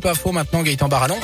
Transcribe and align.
Pas 0.00 0.14
faux 0.14 0.30
maintenant 0.30 0.62
Gaëtan 0.62 0.86
Baranon. 0.86 1.18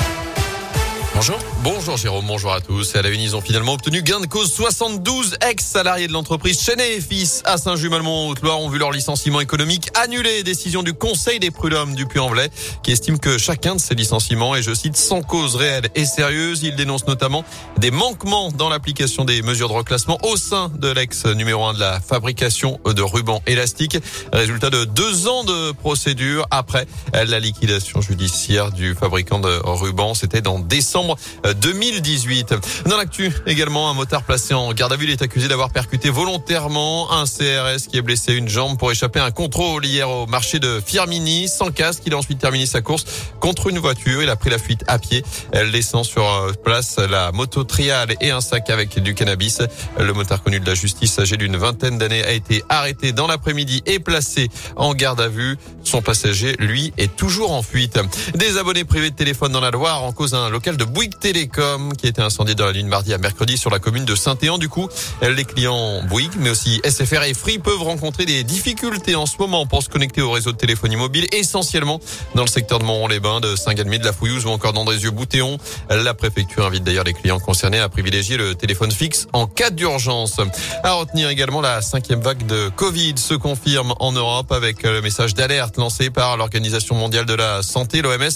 Bonjour. 1.27 1.55
Bonjour 1.63 1.97
Jérôme, 1.97 2.27
bonjour 2.27 2.53
à 2.53 2.61
tous. 2.61 2.95
À 2.95 3.01
la 3.01 3.09
une, 3.09 3.23
ils 3.23 3.35
ont 3.35 3.41
finalement 3.41 3.73
obtenu 3.73 4.03
gain 4.03 4.21
de 4.21 4.27
cause. 4.27 4.53
72 4.53 5.39
ex-salariés 5.49 6.07
de 6.07 6.13
l'entreprise 6.13 6.61
Chenet 6.61 6.97
et 6.97 7.01
Fils 7.01 7.41
à 7.47 7.57
Saint-Jumalmont, 7.57 8.29
Haute-Loire, 8.29 8.61
ont 8.61 8.69
vu 8.69 8.79
leur 8.79 8.91
licenciement 8.91 9.41
économique 9.41 9.89
annulé. 9.95 10.43
Décision 10.43 10.83
du 10.83 10.93
Conseil 10.93 11.41
des 11.41 11.51
prud'hommes 11.51 11.95
du 11.95 12.05
Puy-en-Velay, 12.05 12.51
qui 12.83 12.93
estime 12.93 13.19
que 13.19 13.39
chacun 13.39 13.77
de 13.77 13.81
ces 13.81 13.95
licenciements 13.95 14.55
est, 14.55 14.61
je 14.61 14.75
cite, 14.75 14.99
sans 14.99 15.23
cause 15.23 15.57
réelle 15.57 15.89
et 15.95 16.05
sérieuse. 16.05 16.63
Il 16.63 16.77
dénonce 16.77 17.07
notamment 17.07 17.45
des 17.79 17.91
manquements 17.91 18.53
dans 18.53 18.69
l'application 18.69 19.25
des 19.25 19.41
mesures 19.41 19.71
de 19.71 19.75
reclassement 19.75 20.19
au 20.25 20.37
sein 20.37 20.71
de 20.79 20.91
l'ex 20.91 21.25
numéro 21.25 21.65
1 21.65 21.73
de 21.73 21.81
la 21.81 22.01
fabrication 22.01 22.79
de 22.85 23.01
rubans 23.01 23.41
élastiques. 23.47 23.97
Résultat 24.35 24.69
de 24.69 24.85
deux 24.85 25.29
ans 25.29 25.45
de 25.45 25.73
procédure 25.73 26.47
après 26.51 26.87
la 27.15 27.41
liquidation 27.41 28.03
judiciaire 28.03 28.71
du 28.71 28.95
fabricant 28.95 29.39
de 29.39 29.61
rubans. 29.65 30.13
C'était 30.13 30.43
dans 30.43 30.59
décembre 30.59 31.14
2018. 31.61 32.53
Euh, 32.53 32.59
Dans 32.87 32.97
l'actu, 32.97 33.33
également, 33.47 33.91
un 33.91 33.95
motard 33.95 34.23
placé 34.23 34.55
en 34.55 34.73
garde 34.73 34.93
à 34.93 34.97
vue 34.97 35.11
est 35.11 35.23
accusé 35.23 35.49
d'avoir 35.49 35.71
percuté 35.71 36.11
volontairement 36.11 37.13
un 37.13 37.25
CRS 37.25 37.87
qui 37.89 37.97
est 37.97 38.03
blessé 38.03 38.35
une 38.35 38.49
jambe 38.49 38.79
pour 38.79 38.91
échapper 38.91 39.21
à 39.21 39.25
un 39.25 39.31
contrôle 39.31 39.85
hier 39.85 40.09
au 40.09 40.27
marché 40.27 40.59
de 40.59 40.81
Firmini. 40.85 41.49
Sans 41.49 41.71
casque, 41.71 42.03
il 42.07 42.15
a 42.15 42.17
ensuite 42.17 42.39
terminé 42.39 42.67
sa 42.67 42.81
course 42.81 43.05
contre 43.41 43.69
une 43.69 43.79
voiture. 43.79 44.23
Il 44.23 44.31
a 44.31 44.37
pris 44.37 44.51
la 44.51 44.59
fuite 44.59 44.85
à 44.87 44.99
pied, 44.99 45.25
laissant 45.53 46.05
sur 46.05 46.25
euh, 46.25 46.53
place 46.53 46.99
la 46.99 47.33
moto 47.33 47.65
trial 47.65 48.15
et 48.21 48.31
un 48.31 48.41
sac 48.41 48.71
avec 48.71 48.99
du 49.01 49.15
cannabis. 49.15 49.61
Le 49.99 50.13
motard 50.13 50.43
connu 50.43 50.61
de 50.61 50.67
la 50.67 50.75
justice, 50.75 51.19
âgé 51.19 51.37
d'une 51.37 51.57
vingtaine 51.57 51.99
d'années, 51.99 52.25
a 52.25 52.33
été 52.33 52.63
arrêté 52.69 53.13
dans 53.13 53.27
l'après-midi 53.27 53.83
et 53.87 53.99
placé 53.99 54.49
en 54.77 54.95
garde 54.95 55.21
à 55.21 55.29
vue. 55.29 55.57
Son 55.83 56.03
passager, 56.03 56.57
lui, 56.59 56.93
est 56.99 57.15
toujours 57.17 57.53
en 57.53 57.63
fuite. 57.63 57.99
Des 58.35 58.59
abonnés 58.59 58.85
privés 58.85 59.11
de 59.11 59.17
téléphone 59.17 59.53
dans 59.53 59.61
la 59.61 59.71
Loire 59.71 60.03
en 60.03 60.13
cause 60.13 60.35
un 60.35 60.49
local 60.51 60.77
de 60.77 60.85
Bouygues 61.05 61.19
Télécom 61.19 61.93
qui 61.93 62.07
a 62.07 62.09
été 62.09 62.23
incendié 62.23 62.55
dans 62.55 62.65
la 62.65 62.73
nuit 62.73 62.83
de 62.83 62.89
mardi 62.89 63.13
à 63.13 63.19
mercredi 63.19 63.59
sur 63.59 63.69
la 63.69 63.79
commune 63.79 64.07
de 64.07 64.15
Saint-Éan. 64.15 64.57
Du 64.57 64.71
coup, 64.71 64.89
les 65.21 65.45
clients 65.45 66.03
Bouygues, 66.05 66.33
mais 66.39 66.49
aussi 66.49 66.81
SFR 66.83 67.25
et 67.25 67.35
Free 67.35 67.59
peuvent 67.59 67.83
rencontrer 67.83 68.25
des 68.25 68.43
difficultés 68.43 69.15
en 69.15 69.27
ce 69.27 69.37
moment 69.39 69.67
pour 69.67 69.83
se 69.83 69.91
connecter 69.91 70.23
au 70.23 70.31
réseau 70.31 70.53
de 70.53 70.57
téléphonie 70.57 70.97
mobile, 70.97 71.27
essentiellement 71.33 72.01
dans 72.35 72.41
le 72.41 72.49
secteur 72.49 72.79
de 72.79 72.85
Montron-les-Bains, 72.85 73.41
de 73.41 73.55
Saint-Galmier, 73.55 73.99
de 73.99 74.07
la 74.07 74.15
Fouillouse 74.15 74.47
ou 74.47 74.49
encore 74.49 74.73
d'Andrézieux-Boutéon. 74.73 75.59
La 75.91 76.15
préfecture 76.15 76.65
invite 76.65 76.85
d'ailleurs 76.85 77.05
les 77.05 77.13
clients 77.13 77.39
concernés 77.39 77.81
à 77.81 77.91
privilégier 77.91 78.39
le 78.39 78.55
téléphone 78.55 78.91
fixe 78.91 79.27
en 79.35 79.47
cas 79.47 79.69
d'urgence. 79.69 80.39
À 80.85 80.95
retenir 80.95 81.29
également 81.29 81.61
la 81.61 81.83
cinquième 81.83 82.21
vague 82.23 82.47
de 82.47 82.71
Covid 82.71 83.19
se 83.19 83.35
confirme 83.35 83.93
en 84.01 84.13
Europe 84.13 84.53
avec 84.53 84.85
le 84.85 85.03
message 85.03 85.35
d'alerte 85.35 85.77
lancé 85.77 86.09
par 86.09 86.39
l'Organisation 86.39 86.95
mondiale 86.95 87.27
de 87.27 87.35
la 87.35 87.63
santé, 87.63 88.01
l'OMS, 88.01 88.31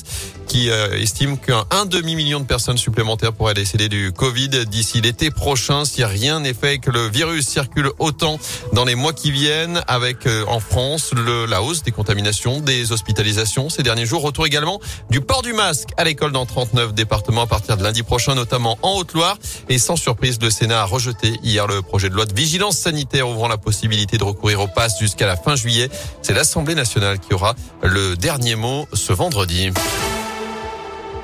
qui 0.47 0.69
euh, 0.69 1.01
estime 1.01 1.39
qu'un 1.39 1.87
demi-million 1.87 2.41
de 2.41 2.45
personnes 2.49 2.79
supplémentaires 2.79 3.33
pourraient 3.33 3.55
décéder 3.55 3.89
du 3.89 4.11
Covid 4.11 4.67
d'ici 4.67 5.01
l'été 5.01 5.31
prochain 5.31 5.85
si 5.85 6.05
rien 6.05 6.41
n'est 6.41 6.55
fait 6.55 6.75
et 6.75 6.79
que 6.79 6.91
le 6.91 7.07
virus 7.07 7.47
circule 7.47 7.91
autant 8.01 8.41
dans 8.73 8.85
les 8.85 8.97
mois 8.97 9.13
qui 9.13 9.31
viennent 9.31 9.83
avec 9.87 10.27
euh, 10.27 10.45
en 10.49 10.59
France 10.59 11.13
le, 11.15 11.47
la 11.47 11.63
hausse 11.63 11.85
des 11.85 11.93
contaminations, 11.93 12.61
des 12.61 12.91
hospitalisations 12.91 13.69
ces 13.69 13.85
derniers 13.85 14.07
jours. 14.07 14.23
Retour 14.23 14.47
également 14.47 14.81
du 15.11 15.21
port 15.21 15.43
du 15.43 15.53
masque 15.53 15.91
à 15.97 16.05
l'école 16.05 16.33
dans 16.33 16.47
39 16.47 16.95
départements 16.95 17.43
à 17.43 17.47
partir 17.47 17.77
de 17.77 17.85
lundi 17.85 18.03
prochain, 18.03 18.35
notamment 18.35 18.79
en 18.83 18.97
Haute-Loire. 18.97 19.39
Et 19.69 19.79
sans 19.79 19.97
surprise, 19.97 20.39
le 20.43 20.51
Sénat 20.51 20.81
a 20.81 20.85
rejeté 20.85 21.39
hier 21.45 21.67
le 21.67 21.83
projet 21.83 22.09
de 22.09 22.15
loi 22.15 22.25
de 22.25 22.35
vigilance 22.35 22.79
sanitaire 22.79 23.29
ouvrant 23.29 23.49
la 23.49 23.59
possibilité 23.59 24.19
de 24.19 24.25
recourir 24.25 24.61
au 24.61 24.69
pass 24.69 24.99
jusqu'à 24.99 25.27
la 25.27 25.37
fin 25.37 25.55
juillet. 25.55 25.91
C'est 26.23 26.35
l'Assemblée 26.35 26.75
nationale 26.75 27.19
qui 27.19 27.35
aura 27.35 27.55
le 27.83 28.17
dernier 28.17 28.57
mot 28.57 28.89
ce 28.95 29.13
vendredi. 29.13 29.71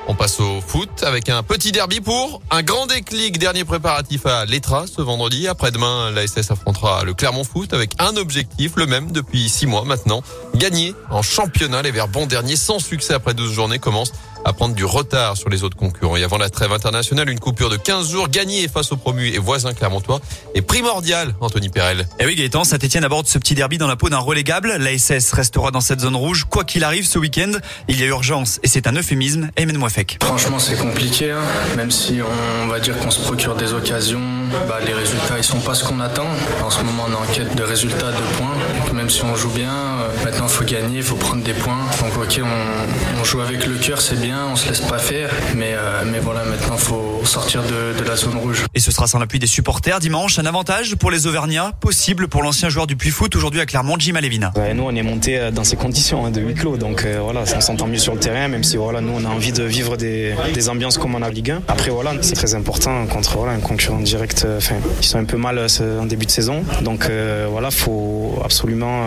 On 0.06 0.14
passe 0.14 0.38
au 0.38 0.60
foot 0.60 1.02
avec 1.02 1.30
un 1.30 1.42
petit 1.42 1.72
derby 1.72 2.00
pour 2.00 2.42
un 2.50 2.62
grand 2.62 2.86
déclic. 2.86 3.38
Dernier 3.38 3.64
préparatif 3.64 4.26
à 4.26 4.44
l'Etra 4.44 4.84
ce 4.86 5.00
vendredi. 5.00 5.48
Après-demain, 5.48 6.10
la 6.10 6.26
SS 6.26 6.50
affrontera 6.50 7.04
le 7.04 7.14
Clermont 7.14 7.44
Foot 7.44 7.72
avec 7.72 7.92
un 7.98 8.16
objectif, 8.16 8.72
le 8.76 8.84
même 8.86 9.12
depuis 9.12 9.48
six 9.48 9.66
mois 9.66 9.84
maintenant. 9.84 10.22
Gagner 10.56 10.94
en 11.10 11.22
championnat. 11.22 11.80
Les 11.80 11.90
Verts 11.90 12.08
bons 12.08 12.26
derniers 12.26 12.56
sans 12.56 12.78
succès 12.80 13.14
après 13.14 13.32
12 13.32 13.50
journées 13.50 13.78
commencent 13.78 14.12
à 14.44 14.52
prendre 14.52 14.74
du 14.74 14.84
retard 14.84 15.36
sur 15.36 15.48
les 15.48 15.64
autres 15.64 15.76
concurrents. 15.76 16.16
Et 16.16 16.24
avant 16.24 16.38
la 16.38 16.50
trêve 16.50 16.72
internationale, 16.72 17.28
une 17.28 17.40
coupure 17.40 17.70
de 17.70 17.76
15 17.76 18.10
jours 18.10 18.28
gagnée 18.28 18.68
face 18.68 18.92
aux 18.92 18.96
promus 18.96 19.28
et 19.28 19.38
voisins 19.38 19.72
clermontois 19.72 20.20
est 20.54 20.62
primordiale, 20.62 21.34
Anthony 21.40 21.68
Perel. 21.68 22.00
Et 22.00 22.04
eh 22.20 22.26
oui, 22.26 22.34
Gaëtan, 22.34 22.64
Saint-Etienne 22.64 23.04
aborde 23.04 23.26
ce 23.26 23.38
petit 23.38 23.54
derby 23.54 23.78
dans 23.78 23.86
la 23.86 23.96
peau 23.96 24.08
d'un 24.08 24.18
relégable. 24.18 24.76
La 24.78 24.96
SS 24.96 25.32
restera 25.32 25.70
dans 25.70 25.80
cette 25.80 26.00
zone 26.00 26.16
rouge. 26.16 26.44
Quoi 26.48 26.64
qu'il 26.64 26.84
arrive 26.84 27.06
ce 27.06 27.18
week-end, 27.18 27.52
il 27.88 27.98
y 27.98 28.02
a 28.02 28.06
urgence 28.06 28.60
et 28.62 28.68
c'est 28.68 28.86
un 28.86 28.92
euphémisme. 28.92 29.50
Aymen 29.56 29.76
Mouafek. 29.76 30.18
Franchement, 30.22 30.58
c'est 30.58 30.76
compliqué, 30.76 31.30
hein. 31.30 31.42
même 31.76 31.90
si 31.90 32.18
on 32.62 32.68
va 32.68 32.80
dire 32.80 32.98
qu'on 32.98 33.10
se 33.10 33.20
procure 33.20 33.54
des 33.56 33.72
occasions. 33.72 34.20
Bah, 34.68 34.78
les 34.84 34.94
résultats, 34.94 35.36
ils 35.38 35.44
sont 35.44 35.60
pas 35.60 35.74
ce 35.74 35.84
qu'on 35.84 36.00
attend. 36.00 36.26
En 36.62 36.70
ce 36.70 36.82
moment, 36.82 37.04
on 37.08 37.12
est 37.12 37.30
en 37.30 37.32
quête 37.32 37.54
de 37.54 37.62
résultats, 37.62 38.12
de 38.12 38.36
points. 38.36 38.54
Donc, 38.78 38.92
même 38.92 39.10
si 39.10 39.22
on 39.24 39.34
joue 39.36 39.50
bien, 39.50 39.72
euh, 39.72 40.24
maintenant, 40.24 40.46
il 40.46 40.52
faut 40.52 40.64
gagner, 40.64 40.98
il 40.98 41.02
faut 41.02 41.16
prendre 41.16 41.42
des 41.42 41.54
points. 41.54 41.84
Donc, 42.00 42.16
ok, 42.16 42.40
on, 42.42 43.20
on 43.20 43.24
joue 43.24 43.40
avec 43.40 43.66
le 43.66 43.74
cœur, 43.74 44.00
c'est 44.00 44.20
bien 44.20 44.34
on 44.54 44.56
se 44.56 44.68
laisse 44.68 44.80
pas 44.80 44.98
faire, 44.98 45.30
mais, 45.56 45.72
euh, 45.74 46.02
mais 46.06 46.18
voilà, 46.18 46.44
maintenant 46.44 46.76
faut 46.76 47.22
sortir 47.24 47.62
de, 47.62 47.98
de, 47.98 48.08
la 48.08 48.16
zone 48.16 48.36
rouge. 48.36 48.64
Et 48.74 48.80
ce 48.80 48.90
sera 48.90 49.06
sans 49.06 49.18
l'appui 49.18 49.38
des 49.38 49.46
supporters 49.46 49.98
dimanche, 49.98 50.38
un 50.38 50.46
avantage 50.46 50.94
pour 50.96 51.10
les 51.10 51.26
Auvergnats, 51.26 51.72
possible 51.80 52.28
pour 52.28 52.42
l'ancien 52.42 52.68
joueur 52.68 52.86
du 52.86 52.96
Puy 52.96 53.10
Foot 53.10 53.34
aujourd'hui 53.36 53.60
à 53.60 53.66
Clermont, 53.66 53.96
Jim 53.98 54.14
Alevina. 54.14 54.52
nous 54.74 54.84
on 54.84 54.94
est 54.94 55.02
monté 55.02 55.38
euh, 55.38 55.50
dans 55.50 55.64
ces 55.64 55.76
conditions 55.76 56.24
hein, 56.24 56.30
de 56.30 56.40
huis 56.40 56.54
clos, 56.54 56.76
donc 56.76 57.04
euh, 57.04 57.18
voilà, 57.22 57.42
on 57.56 57.60
s'entend 57.60 57.86
mieux 57.86 57.98
sur 57.98 58.14
le 58.14 58.20
terrain, 58.20 58.48
même 58.48 58.64
si 58.64 58.76
voilà, 58.76 59.00
nous 59.00 59.12
on 59.12 59.24
a 59.24 59.28
envie 59.28 59.52
de 59.52 59.64
vivre 59.64 59.96
des, 59.96 60.34
des 60.52 60.68
ambiances 60.68 60.98
comme 60.98 61.14
en 61.14 61.22
a 61.22 61.30
Ligue 61.30 61.50
1. 61.50 61.62
Après 61.68 61.90
voilà, 61.90 62.12
c'est 62.20 62.36
très 62.36 62.54
important 62.54 63.06
contre 63.06 63.36
voilà, 63.36 63.52
un 63.52 63.60
concurrent 63.60 63.98
direct, 64.00 64.43
enfin, 64.56 64.76
ils 65.00 65.06
sont 65.06 65.18
un 65.18 65.24
peu 65.24 65.36
mal 65.36 65.58
en 65.58 66.06
début 66.06 66.26
de 66.26 66.30
saison, 66.30 66.64
donc 66.82 67.08
voilà, 67.50 67.70
faut 67.70 68.40
absolument 68.44 69.06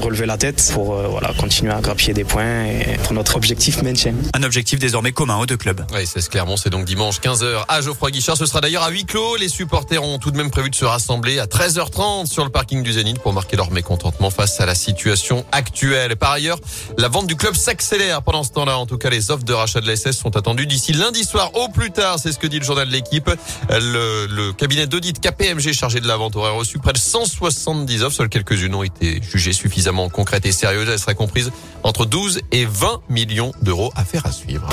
relever 0.00 0.26
la 0.26 0.36
tête 0.36 0.70
pour 0.72 0.94
voilà, 0.94 1.32
continuer 1.38 1.72
à 1.72 1.80
grappiller 1.80 2.14
des 2.14 2.24
points 2.24 2.64
et 2.64 2.98
pour 3.02 3.12
notre 3.12 3.36
objectif 3.36 3.82
maintien. 3.82 4.12
Un 4.34 4.42
objectif 4.42 4.56
objectif 4.56 4.78
désormais 4.78 5.12
commun 5.12 5.36
aux 5.36 5.44
deux 5.44 5.58
clubs. 5.58 5.84
Oui, 5.92 6.06
c'est 6.06 6.26
Clermont, 6.30 6.56
c'est 6.56 6.70
donc 6.70 6.86
dimanche 6.86 7.20
15h 7.20 7.66
à 7.68 7.82
Geoffroy 7.82 8.10
Guichard. 8.10 8.38
Ce 8.38 8.46
sera 8.46 8.62
d'ailleurs 8.62 8.84
à 8.84 8.88
huis 8.88 9.04
clos. 9.04 9.36
Les 9.36 9.50
supporters 9.50 10.02
ont 10.02 10.18
tout 10.18 10.30
de 10.30 10.36
même 10.38 10.50
prévu 10.50 10.70
de 10.70 10.74
se 10.74 10.86
rassembler 10.86 11.38
à 11.38 11.44
13h30 11.44 12.24
sur 12.24 12.42
le 12.42 12.48
parking 12.48 12.82
du 12.82 12.90
Zénith 12.90 13.18
pour 13.18 13.34
marquer 13.34 13.56
leur 13.56 13.70
mécontentement 13.70 14.30
face 14.30 14.58
à 14.58 14.64
la 14.64 14.74
situation 14.74 15.44
actuelle. 15.52 16.16
Par 16.16 16.32
ailleurs, 16.32 16.58
la 16.96 17.08
vente 17.08 17.26
du 17.26 17.36
club 17.36 17.54
s'accélère 17.54 18.22
pendant 18.22 18.44
ce 18.44 18.52
temps-là. 18.52 18.78
En 18.78 18.86
tout 18.86 18.96
cas, 18.96 19.10
les 19.10 19.30
offres 19.30 19.44
de 19.44 19.52
rachat 19.52 19.82
de 19.82 19.92
l'SS 19.92 20.12
sont 20.12 20.38
attendues 20.38 20.66
d'ici 20.66 20.94
lundi 20.94 21.24
soir 21.24 21.50
au 21.54 21.68
plus 21.68 21.90
tard. 21.90 22.18
C'est 22.18 22.32
ce 22.32 22.38
que 22.38 22.46
dit 22.46 22.58
le 22.58 22.64
journal 22.64 22.88
de 22.88 22.92
l'équipe. 22.92 23.30
Le, 23.68 24.26
le, 24.26 24.52
cabinet 24.66 24.88
d'audit 24.88 25.20
KPMG 25.20 25.72
chargé 25.72 26.00
de 26.00 26.08
la 26.08 26.16
vente 26.16 26.34
aurait 26.34 26.50
reçu 26.50 26.80
près 26.80 26.92
de 26.92 26.98
170 26.98 28.02
offres. 28.02 28.16
Seules 28.16 28.28
quelques-unes 28.28 28.74
ont 28.74 28.82
été 28.82 29.22
jugées 29.22 29.52
suffisamment 29.52 30.08
concrètes 30.08 30.44
et 30.44 30.50
sérieuses. 30.50 30.88
Elles 30.88 30.98
seraient 30.98 31.14
comprises 31.14 31.52
entre 31.84 32.04
12 32.04 32.40
et 32.50 32.64
20 32.64 33.02
millions 33.08 33.52
d'euros 33.62 33.92
à 33.94 34.04
faire 34.04 34.26
à 34.26 34.32
suivre. 34.32 34.68